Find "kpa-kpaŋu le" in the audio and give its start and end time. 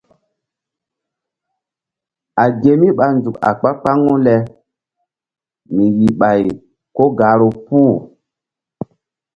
3.59-4.35